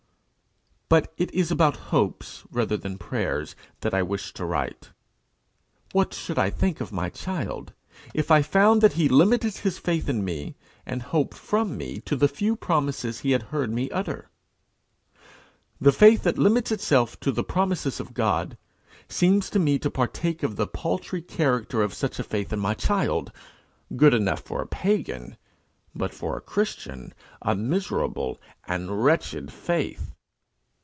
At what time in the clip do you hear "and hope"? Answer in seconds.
10.85-11.33